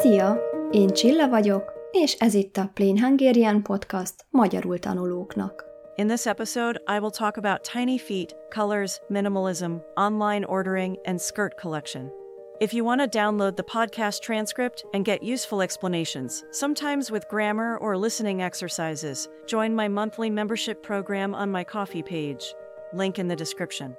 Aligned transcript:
Szia! 0.00 0.40
Én 0.70 0.88
Csilla 0.88 1.28
vagyok, 1.28 1.72
és 1.90 2.14
ez 2.14 2.34
itt 2.34 2.56
a 2.56 2.70
Plain 2.74 3.02
Hungarian 3.02 3.62
Podcast 3.62 4.14
magyarul 4.30 4.78
tanulóknak. 4.78 5.64
In 5.96 6.06
this 6.06 6.26
episode, 6.26 6.80
I 6.88 6.98
will 6.98 7.10
talk 7.10 7.36
about 7.36 7.68
tiny 7.72 7.98
feet, 7.98 8.34
colors, 8.54 9.00
minimalism, 9.08 9.72
online 9.94 10.46
ordering, 10.46 10.98
and 11.04 11.20
skirt 11.20 11.54
collection. 11.60 12.10
If 12.58 12.72
you 12.72 12.84
want 12.84 13.00
to 13.00 13.18
download 13.18 13.56
the 13.56 13.62
podcast 13.62 14.22
transcript 14.22 14.84
and 14.92 15.04
get 15.04 15.22
useful 15.22 15.62
explanations, 15.62 16.44
sometimes 16.50 17.10
with 17.10 17.28
grammar 17.28 17.76
or 17.78 17.96
listening 17.96 18.40
exercises, 18.40 19.28
join 19.46 19.74
my 19.74 19.88
monthly 19.88 20.30
membership 20.30 20.82
program 20.82 21.34
on 21.34 21.50
my 21.50 21.64
coffee 21.64 22.02
page. 22.02 22.54
Link 22.92 23.18
in 23.18 23.28
the 23.28 23.36
description. 23.36 23.96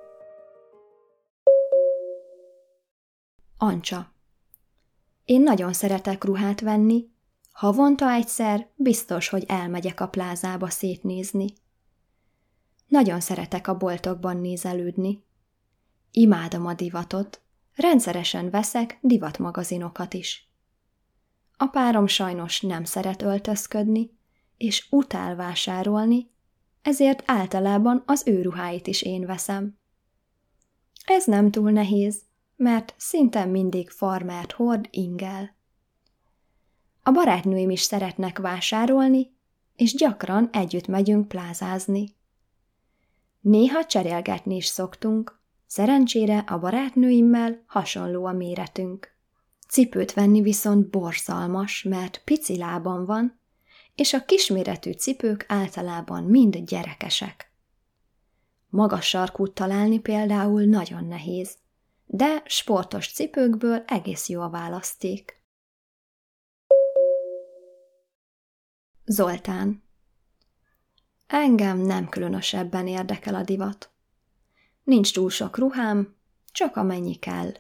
Ancsa 3.63 4.13
Én 5.25 5.41
nagyon 5.41 5.73
szeretek 5.73 6.23
ruhát 6.23 6.61
venni. 6.61 7.09
Havonta 7.51 8.11
egyszer 8.11 8.69
biztos, 8.75 9.29
hogy 9.29 9.43
elmegyek 9.47 9.99
a 9.99 10.07
plázába 10.07 10.69
szétnézni. 10.69 11.47
Nagyon 12.87 13.19
szeretek 13.19 13.67
a 13.67 13.77
boltokban 13.77 14.37
nézelődni. 14.37 15.23
Imádom 16.11 16.65
a 16.65 16.73
divatot, 16.73 17.41
rendszeresen 17.75 18.49
veszek 18.49 18.97
divatmagazinokat 19.01 20.13
is. 20.13 20.49
A 21.57 21.65
párom 21.65 22.07
sajnos 22.07 22.61
nem 22.61 22.83
szeret 22.83 23.21
öltözködni, 23.21 24.17
és 24.57 24.87
utál 24.89 25.35
vásárolni, 25.35 26.31
ezért 26.81 27.23
általában 27.25 28.03
az 28.05 28.23
ő 28.25 28.41
ruháit 28.41 28.87
is 28.87 29.01
én 29.01 29.25
veszem. 29.25 29.77
Ez 31.05 31.25
nem 31.25 31.51
túl 31.51 31.71
nehéz, 31.71 32.21
mert 32.63 32.93
szinte 32.97 33.45
mindig 33.45 33.89
farmert 33.89 34.51
hord 34.51 34.87
ingel. 34.89 35.55
A 37.03 37.11
barátnőim 37.11 37.69
is 37.69 37.81
szeretnek 37.81 38.39
vásárolni, 38.39 39.35
és 39.75 39.93
gyakran 39.93 40.49
együtt 40.51 40.87
megyünk 40.87 41.27
plázázni. 41.27 42.15
Néha 43.39 43.85
cserélgetni 43.85 44.55
is 44.55 44.65
szoktunk, 44.65 45.41
szerencsére 45.67 46.37
a 46.37 46.59
barátnőimmel 46.59 47.63
hasonló 47.65 48.25
a 48.25 48.31
méretünk. 48.31 49.11
Cipőt 49.67 50.13
venni 50.13 50.41
viszont 50.41 50.89
borzalmas, 50.89 51.83
mert 51.83 52.21
pici 52.23 52.57
lábam 52.57 53.05
van, 53.05 53.39
és 53.95 54.13
a 54.13 54.25
kisméretű 54.25 54.91
cipők 54.91 55.45
általában 55.47 56.23
mind 56.23 56.57
gyerekesek. 56.57 57.51
Magas 58.69 59.07
sarkút 59.07 59.53
találni 59.53 59.99
például 59.99 60.63
nagyon 60.63 61.05
nehéz, 61.05 61.57
de 62.15 62.43
sportos 62.45 63.13
cipőkből 63.13 63.83
egész 63.87 64.29
jó 64.29 64.41
a 64.41 64.49
választék. 64.49 65.41
Zoltán 69.05 69.83
Engem 71.27 71.77
nem 71.77 72.09
különösebben 72.09 72.87
érdekel 72.87 73.35
a 73.35 73.43
divat. 73.43 73.91
Nincs 74.83 75.13
túl 75.13 75.29
sok 75.29 75.57
ruhám, 75.57 76.15
csak 76.51 76.75
amennyi 76.75 77.15
kell. 77.15 77.51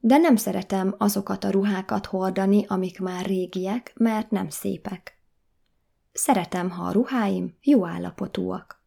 De 0.00 0.16
nem 0.16 0.36
szeretem 0.36 0.94
azokat 0.98 1.44
a 1.44 1.50
ruhákat 1.50 2.06
hordani, 2.06 2.64
amik 2.66 3.00
már 3.00 3.26
régiek, 3.26 3.92
mert 3.96 4.30
nem 4.30 4.48
szépek. 4.48 5.18
Szeretem, 6.12 6.70
ha 6.70 6.84
a 6.84 6.92
ruháim 6.92 7.58
jó 7.62 7.86
állapotúak. 7.86 8.83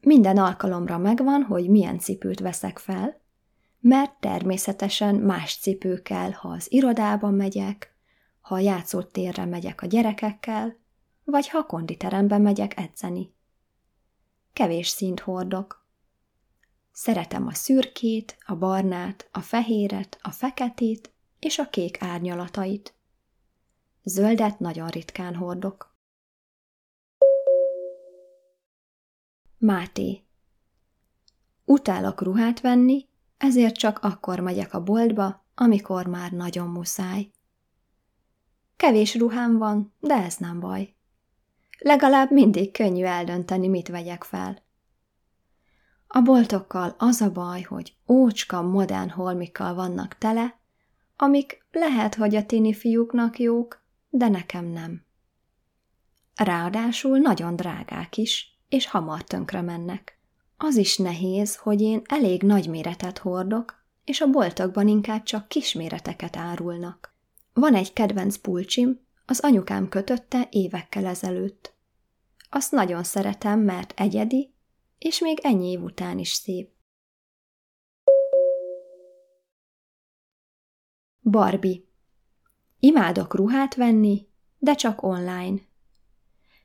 Minden 0.00 0.38
alkalomra 0.38 0.98
megvan, 0.98 1.42
hogy 1.42 1.68
milyen 1.68 1.98
cipőt 1.98 2.40
veszek 2.40 2.78
fel, 2.78 3.20
mert 3.80 4.20
természetesen 4.20 5.14
más 5.14 5.58
cipő 5.58 6.02
kell, 6.02 6.30
ha 6.30 6.48
az 6.48 6.72
irodában 6.72 7.34
megyek, 7.34 7.96
ha 8.40 8.54
a 8.54 8.58
játszótérre 8.58 9.44
megyek 9.44 9.82
a 9.82 9.86
gyerekekkel, 9.86 10.76
vagy 11.24 11.48
ha 11.48 11.58
a 11.58 11.66
konditerembe 11.66 12.38
megyek 12.38 12.78
edzeni. 12.78 13.34
Kevés 14.52 14.88
szint 14.88 15.20
hordok. 15.20 15.86
Szeretem 16.92 17.46
a 17.46 17.54
szürkét, 17.54 18.36
a 18.46 18.54
barnát, 18.54 19.28
a 19.32 19.40
fehéret, 19.40 20.18
a 20.22 20.30
feketét 20.30 21.12
és 21.38 21.58
a 21.58 21.68
kék 21.68 22.02
árnyalatait. 22.02 22.94
Zöldet 24.02 24.58
nagyon 24.58 24.88
ritkán 24.88 25.34
hordok. 25.34 25.96
Máté 29.58 30.22
Utálok 31.64 32.22
ruhát 32.22 32.60
venni, 32.60 33.08
ezért 33.38 33.76
csak 33.76 33.98
akkor 33.98 34.40
megyek 34.40 34.74
a 34.74 34.82
boltba, 34.82 35.44
amikor 35.54 36.06
már 36.06 36.32
nagyon 36.32 36.68
muszáj. 36.68 37.30
Kevés 38.76 39.14
ruhám 39.14 39.58
van, 39.58 39.94
de 40.00 40.14
ez 40.14 40.36
nem 40.36 40.60
baj. 40.60 40.94
Legalább 41.78 42.30
mindig 42.30 42.72
könnyű 42.72 43.04
eldönteni, 43.04 43.68
mit 43.68 43.88
vegyek 43.88 44.24
fel. 44.24 44.62
A 46.06 46.20
boltokkal 46.20 46.94
az 46.98 47.20
a 47.20 47.32
baj, 47.32 47.62
hogy 47.62 47.96
ócska 48.08 48.62
modern 48.62 49.08
holmikkal 49.08 49.74
vannak 49.74 50.18
tele, 50.18 50.58
amik 51.16 51.66
lehet, 51.70 52.14
hogy 52.14 52.34
a 52.34 52.46
tini 52.46 52.74
fiúknak 52.74 53.38
jók, 53.38 53.82
de 54.10 54.28
nekem 54.28 54.64
nem. 54.64 55.06
Ráadásul 56.34 57.18
nagyon 57.18 57.56
drágák 57.56 58.16
is, 58.16 58.57
és 58.68 58.86
hamar 58.86 59.24
tönkre 59.24 59.60
mennek. 59.60 60.18
Az 60.56 60.76
is 60.76 60.96
nehéz, 60.96 61.56
hogy 61.56 61.80
én 61.80 62.02
elég 62.04 62.42
nagy 62.42 62.68
méretet 62.68 63.18
hordok, 63.18 63.84
és 64.04 64.20
a 64.20 64.30
boltokban 64.30 64.88
inkább 64.88 65.22
csak 65.22 65.48
kisméreteket 65.48 66.36
árulnak. 66.36 67.16
Van 67.52 67.74
egy 67.74 67.92
kedvenc 67.92 68.36
pulcsim, 68.36 69.00
az 69.26 69.40
anyukám 69.40 69.88
kötötte 69.88 70.48
évekkel 70.50 71.06
ezelőtt. 71.06 71.74
Azt 72.50 72.72
nagyon 72.72 73.02
szeretem, 73.02 73.60
mert 73.60 74.00
egyedi, 74.00 74.54
és 74.98 75.18
még 75.18 75.38
ennyi 75.42 75.70
év 75.70 75.82
után 75.82 76.18
is 76.18 76.32
szép. 76.32 76.70
Barbie 81.22 81.86
Imádok 82.80 83.34
ruhát 83.34 83.74
venni, 83.74 84.28
de 84.58 84.74
csak 84.74 85.02
online. 85.02 85.60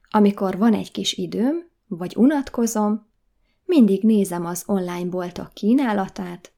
Amikor 0.10 0.58
van 0.58 0.74
egy 0.74 0.92
kis 0.92 1.14
időm, 1.14 1.72
vagy 1.98 2.16
unatkozom, 2.16 3.08
mindig 3.66 4.04
nézem 4.04 4.46
az 4.46 4.64
online 4.66 5.10
boltok 5.10 5.54
kínálatát, 5.54 6.52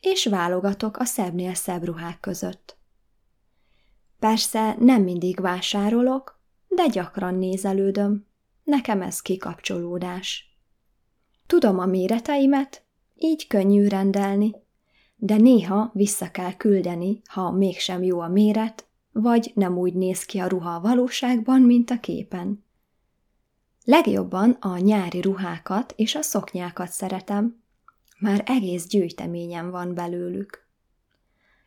és 0.00 0.26
válogatok 0.26 0.96
a 0.96 1.04
szebbnél 1.04 1.54
szebb 1.54 1.84
ruhák 1.84 2.20
között. 2.20 2.76
Persze 4.18 4.76
nem 4.78 5.02
mindig 5.02 5.40
vásárolok, 5.40 6.40
de 6.68 6.86
gyakran 6.86 7.34
nézelődöm. 7.34 8.26
Nekem 8.64 9.02
ez 9.02 9.20
kikapcsolódás. 9.20 10.56
Tudom 11.46 11.78
a 11.78 11.86
méreteimet, 11.86 12.84
így 13.14 13.46
könnyű 13.46 13.86
rendelni, 13.86 14.54
de 15.16 15.36
néha 15.36 15.90
vissza 15.94 16.30
kell 16.30 16.52
küldeni, 16.52 17.20
ha 17.24 17.50
mégsem 17.50 18.02
jó 18.02 18.20
a 18.20 18.28
méret, 18.28 18.86
vagy 19.12 19.52
nem 19.54 19.78
úgy 19.78 19.94
néz 19.94 20.24
ki 20.24 20.38
a 20.38 20.46
ruha 20.46 20.74
a 20.74 20.80
valóságban, 20.80 21.60
mint 21.60 21.90
a 21.90 22.00
képen. 22.00 22.64
Legjobban 23.88 24.50
a 24.50 24.78
nyári 24.78 25.20
ruhákat 25.20 25.92
és 25.96 26.14
a 26.14 26.22
szoknyákat 26.22 26.88
szeretem, 26.88 27.62
már 28.18 28.42
egész 28.46 28.86
gyűjteményem 28.86 29.70
van 29.70 29.94
belőlük. 29.94 30.68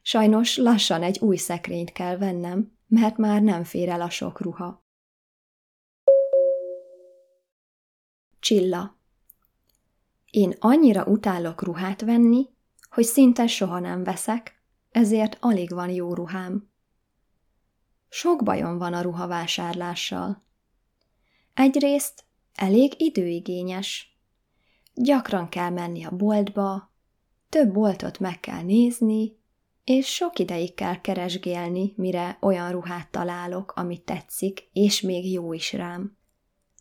Sajnos 0.02 0.58
lassan 0.58 1.03
egy 1.03 1.19
új 1.19 1.35
szekrényt 1.35 1.91
kell 1.91 2.18
vennem, 2.18 2.78
mert 2.88 3.18
már 3.18 3.41
nem 3.41 3.63
fér 3.63 3.90
el 3.90 4.02
a 4.02 4.09
sok 4.09 4.41
ruha. 4.41 4.85
Csilla 8.40 8.97
én 10.31 10.53
annyira 10.59 11.06
utálok 11.06 11.63
ruhát 11.63 12.02
venni, 12.02 12.50
hogy 12.90 13.05
szinte 13.05 13.47
soha 13.47 13.79
nem 13.79 14.03
veszek, 14.03 14.64
ezért 14.91 15.38
alig 15.40 15.70
van 15.70 15.90
jó 15.90 16.14
ruhám. 16.14 16.72
Sok 18.09 18.44
bajom 18.44 18.78
van 18.78 18.94
a 18.94 19.02
ruhavásárlással. 19.02 20.47
Egyrészt 21.59 22.23
elég 22.56 22.94
időigényes. 22.97 24.20
Gyakran 24.94 25.50
kell 25.50 25.70
menni 25.70 26.03
a 26.03 26.16
boltba, 26.16 26.91
több 27.50 27.73
boltot 27.73 28.20
meg 28.20 28.40
kell 28.40 28.61
nézni, 28.61 29.38
és 29.84 30.08
sok 30.08 30.40
ideig 30.40 30.73
kell 30.73 31.02
keresgélni, 31.02 31.94
mire 31.96 32.38
olyan 32.41 32.72
ruhát 32.72 33.11
találok, 33.11 33.72
ami 33.76 33.97
tetszik, 33.97 34.70
és 34.73 35.02
még 35.02 35.32
jó 35.32 35.53
is 35.53 35.73
rám. 35.73 36.17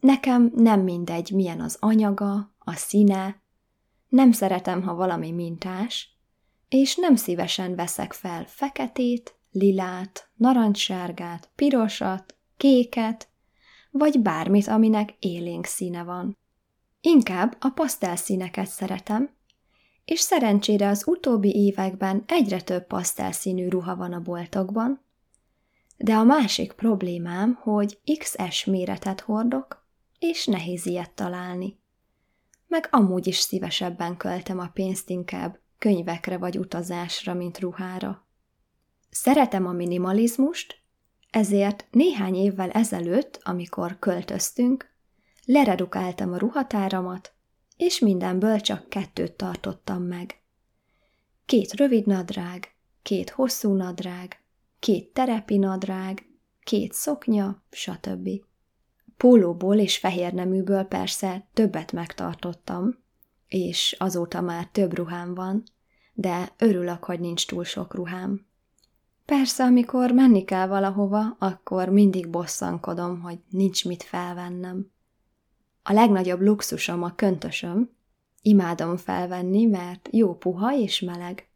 Nekem 0.00 0.52
nem 0.54 0.80
mindegy, 0.80 1.30
milyen 1.30 1.60
az 1.60 1.76
anyaga, 1.80 2.54
a 2.58 2.72
színe, 2.72 3.42
nem 4.08 4.32
szeretem, 4.32 4.82
ha 4.82 4.94
valami 4.94 5.30
mintás, 5.30 6.18
és 6.68 6.96
nem 6.96 7.16
szívesen 7.16 7.74
veszek 7.74 8.12
fel 8.12 8.44
feketét, 8.46 9.38
lilát, 9.50 10.30
narancssárgát, 10.34 11.50
pirosat, 11.54 12.36
kéket, 12.56 13.28
vagy 13.90 14.20
bármit, 14.20 14.66
aminek 14.66 15.14
élénk 15.18 15.64
színe 15.64 16.02
van. 16.02 16.38
Inkább 17.00 17.56
a 17.60 17.68
pasztelszíneket 17.68 18.66
szeretem, 18.66 19.30
és 20.04 20.20
szerencsére 20.20 20.88
az 20.88 21.06
utóbbi 21.06 21.54
években 21.54 22.24
egyre 22.26 22.60
több 22.60 22.86
pasztelszínű 22.86 23.68
ruha 23.68 23.96
van 23.96 24.12
a 24.12 24.20
boltokban, 24.20 25.00
de 25.96 26.14
a 26.14 26.24
másik 26.24 26.72
problémám, 26.72 27.54
hogy 27.62 27.98
XS 28.18 28.64
méretet 28.64 29.20
hordok, 29.20 29.86
és 30.18 30.46
nehéz 30.46 30.86
ilyet 30.86 31.10
találni. 31.10 31.78
Meg 32.66 32.88
amúgy 32.90 33.26
is 33.26 33.38
szívesebben 33.38 34.16
költem 34.16 34.58
a 34.58 34.68
pénzt 34.68 35.10
inkább 35.10 35.58
könyvekre 35.78 36.38
vagy 36.38 36.58
utazásra, 36.58 37.34
mint 37.34 37.58
ruhára. 37.58 38.26
Szeretem 39.10 39.66
a 39.66 39.72
minimalizmust, 39.72 40.82
ezért 41.30 41.86
néhány 41.90 42.34
évvel 42.34 42.70
ezelőtt, 42.70 43.40
amikor 43.42 43.98
költöztünk, 43.98 44.90
leredukáltam 45.44 46.32
a 46.32 46.38
ruhatáramat, 46.38 47.32
és 47.76 47.98
mindenből 47.98 48.60
csak 48.60 48.88
kettőt 48.88 49.32
tartottam 49.32 50.02
meg. 50.02 50.40
Két 51.46 51.72
rövid 51.72 52.06
nadrág, 52.06 52.74
két 53.02 53.30
hosszú 53.30 53.72
nadrág, 53.72 54.42
két 54.78 55.12
terepi 55.12 55.58
nadrág, 55.58 56.26
két 56.62 56.92
szoknya, 56.92 57.62
stb. 57.70 58.28
Pólóból 59.16 59.78
és 59.78 59.98
fehér 59.98 60.32
neműből 60.32 60.84
persze 60.84 61.48
többet 61.52 61.92
megtartottam, 61.92 62.98
és 63.46 63.96
azóta 63.98 64.40
már 64.40 64.66
több 64.66 64.96
ruhám 64.96 65.34
van, 65.34 65.62
de 66.12 66.52
örülök, 66.58 67.04
hogy 67.04 67.20
nincs 67.20 67.46
túl 67.46 67.64
sok 67.64 67.94
ruhám. 67.94 68.47
Persze, 69.28 69.64
amikor 69.64 70.10
menni 70.10 70.44
kell 70.44 70.66
valahova, 70.66 71.36
akkor 71.38 71.88
mindig 71.88 72.28
bosszankodom, 72.30 73.20
hogy 73.20 73.38
nincs 73.50 73.84
mit 73.84 74.02
felvennem. 74.02 74.90
A 75.82 75.92
legnagyobb 75.92 76.40
luxusom 76.40 77.02
a 77.02 77.14
köntösöm, 77.14 77.90
imádom 78.42 78.96
felvenni, 78.96 79.64
mert 79.64 80.08
jó 80.12 80.34
puha 80.34 80.76
és 80.76 81.00
meleg. 81.00 81.48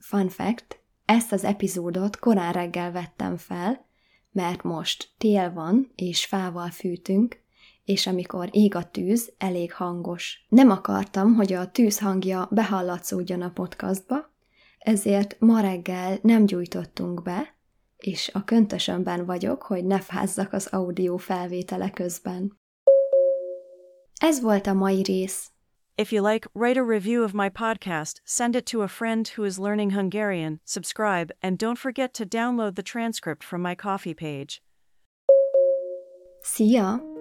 Fun 0.00 0.28
fact, 0.28 0.80
ezt 1.04 1.32
az 1.32 1.44
epizódot 1.44 2.18
korán 2.18 2.52
reggel 2.52 2.92
vettem 2.92 3.36
fel, 3.36 3.86
mert 4.30 4.62
most 4.62 5.10
tél 5.18 5.52
van, 5.52 5.92
és 5.94 6.26
fával 6.26 6.70
fűtünk, 6.70 7.40
és 7.84 8.06
amikor 8.06 8.48
ég 8.52 8.74
a 8.74 8.90
tűz, 8.90 9.32
elég 9.38 9.72
hangos. 9.72 10.46
Nem 10.48 10.70
akartam, 10.70 11.34
hogy 11.34 11.52
a 11.52 11.70
tűz 11.70 11.98
hangja 11.98 12.48
behallatszódjon 12.50 13.42
a 13.42 13.50
podcastba, 13.50 14.34
ezért 14.86 15.36
ma 15.38 15.60
reggel 15.60 16.18
nem 16.22 16.46
gyújtottunk 16.46 17.22
be, 17.22 17.54
és 17.96 18.30
a 18.32 18.44
köntösömben 18.44 19.24
vagyok, 19.24 19.62
hogy 19.62 19.84
ne 19.84 20.00
fázzak 20.00 20.52
az 20.52 20.66
audio 20.66 21.16
felvétele 21.16 21.90
közben. 21.90 22.58
Ez 24.20 24.40
volt 24.40 24.66
a 24.66 24.72
mai 24.72 25.02
rész. 25.02 25.50
If 25.94 26.12
you 26.12 26.26
like, 26.26 26.48
write 26.52 26.80
a 26.80 26.84
review 26.84 27.22
of 27.22 27.32
my 27.32 27.48
podcast, 27.48 28.20
send 28.24 28.54
it 28.54 28.70
to 28.70 28.82
a 28.82 28.88
friend 28.88 29.28
who 29.36 29.44
is 29.44 29.58
learning 29.58 29.92
Hungarian, 29.92 30.60
subscribe, 30.64 31.32
and 31.40 31.58
don't 31.58 31.78
forget 31.78 32.12
to 32.12 32.24
download 32.24 32.74
the 32.74 32.82
transcript 32.82 33.44
from 33.44 33.62
my 33.62 33.74
coffee 33.74 34.14
page. 34.14 34.60
Szia! 36.42 37.15